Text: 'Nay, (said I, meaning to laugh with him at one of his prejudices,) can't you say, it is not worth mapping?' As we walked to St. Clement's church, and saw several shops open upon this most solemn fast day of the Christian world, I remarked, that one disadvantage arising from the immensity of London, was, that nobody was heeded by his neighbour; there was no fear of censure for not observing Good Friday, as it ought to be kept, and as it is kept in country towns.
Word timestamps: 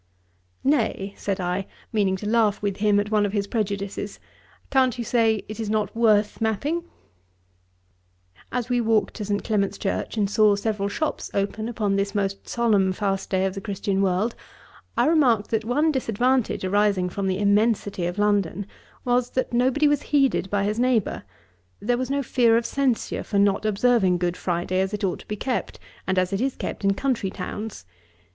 'Nay, 0.63 1.13
(said 1.15 1.39
I, 1.39 1.67
meaning 1.93 2.15
to 2.15 2.27
laugh 2.27 2.59
with 2.63 2.77
him 2.77 2.99
at 2.99 3.11
one 3.11 3.23
of 3.23 3.33
his 3.33 3.45
prejudices,) 3.45 4.19
can't 4.71 4.97
you 4.97 5.03
say, 5.03 5.45
it 5.47 5.59
is 5.59 5.69
not 5.69 5.95
worth 5.95 6.41
mapping?' 6.41 6.85
As 8.51 8.67
we 8.67 8.81
walked 8.81 9.13
to 9.17 9.25
St. 9.25 9.43
Clement's 9.43 9.77
church, 9.77 10.17
and 10.17 10.27
saw 10.27 10.55
several 10.55 10.89
shops 10.89 11.29
open 11.35 11.69
upon 11.69 11.95
this 11.97 12.15
most 12.15 12.47
solemn 12.49 12.91
fast 12.93 13.29
day 13.29 13.45
of 13.45 13.53
the 13.53 13.61
Christian 13.61 14.01
world, 14.01 14.33
I 14.97 15.05
remarked, 15.05 15.51
that 15.51 15.65
one 15.65 15.91
disadvantage 15.91 16.65
arising 16.65 17.07
from 17.09 17.27
the 17.27 17.37
immensity 17.37 18.07
of 18.07 18.17
London, 18.17 18.65
was, 19.05 19.29
that 19.29 19.53
nobody 19.53 19.87
was 19.87 20.01
heeded 20.01 20.49
by 20.49 20.63
his 20.63 20.79
neighbour; 20.79 21.25
there 21.79 21.99
was 21.99 22.09
no 22.09 22.23
fear 22.23 22.57
of 22.57 22.65
censure 22.65 23.21
for 23.23 23.37
not 23.37 23.65
observing 23.65 24.17
Good 24.17 24.35
Friday, 24.35 24.79
as 24.81 24.95
it 24.95 25.03
ought 25.03 25.19
to 25.19 25.27
be 25.27 25.35
kept, 25.37 25.79
and 26.07 26.17
as 26.17 26.33
it 26.33 26.41
is 26.41 26.55
kept 26.55 26.83
in 26.83 26.95
country 26.95 27.29
towns. 27.29 27.85